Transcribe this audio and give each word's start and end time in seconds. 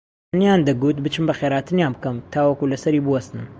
بەمنیان 0.29 0.61
دەگوت 0.67 0.97
بچم 1.05 1.23
بەخێرهاتنیان 1.27 1.91
بکەم 1.95 2.17
تاوەکو 2.33 2.69
لەسەری 2.71 3.03
بووەستن 3.05 3.41